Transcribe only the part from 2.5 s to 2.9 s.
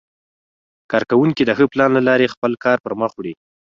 کار